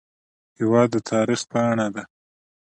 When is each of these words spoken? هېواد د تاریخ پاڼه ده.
هېواد 0.59 0.87
د 0.93 0.95
تاریخ 1.11 1.41
پاڼه 1.51 1.87
ده. 1.95 2.03